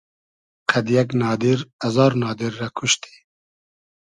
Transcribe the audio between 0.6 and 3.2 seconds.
قئد یئگ نادیر ازار نادیر رۂ کوشتی